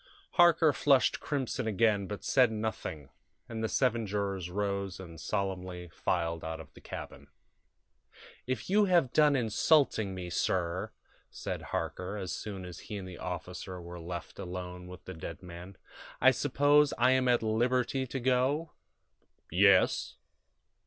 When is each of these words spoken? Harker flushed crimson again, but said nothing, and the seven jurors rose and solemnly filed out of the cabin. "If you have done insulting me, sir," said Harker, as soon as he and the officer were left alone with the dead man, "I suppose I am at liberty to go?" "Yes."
Harker 0.31 0.73
flushed 0.73 1.19
crimson 1.19 1.67
again, 1.67 2.07
but 2.07 2.23
said 2.23 2.51
nothing, 2.51 3.09
and 3.47 3.63
the 3.63 3.69
seven 3.69 4.07
jurors 4.07 4.49
rose 4.49 4.99
and 4.99 5.21
solemnly 5.21 5.89
filed 5.89 6.43
out 6.43 6.59
of 6.59 6.73
the 6.73 6.81
cabin. 6.81 7.27
"If 8.47 8.67
you 8.67 8.85
have 8.85 9.13
done 9.13 9.35
insulting 9.35 10.15
me, 10.15 10.31
sir," 10.31 10.91
said 11.29 11.61
Harker, 11.69 12.17
as 12.17 12.31
soon 12.31 12.65
as 12.65 12.79
he 12.79 12.97
and 12.97 13.07
the 13.07 13.19
officer 13.19 13.79
were 13.79 13.99
left 13.99 14.39
alone 14.39 14.87
with 14.87 15.05
the 15.05 15.13
dead 15.13 15.43
man, 15.43 15.77
"I 16.19 16.31
suppose 16.31 16.93
I 16.97 17.11
am 17.11 17.27
at 17.27 17.43
liberty 17.43 18.07
to 18.07 18.19
go?" 18.19 18.71
"Yes." 19.51 20.15